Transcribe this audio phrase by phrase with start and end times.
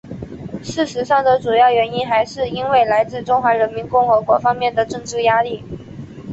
[0.63, 5.63] 事实上主要原因还是因为来自中华人民共和国方面的政治压力。